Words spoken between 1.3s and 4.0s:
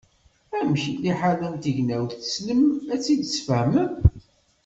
n tegnawt tessnem ad tt-id-tesfehmem.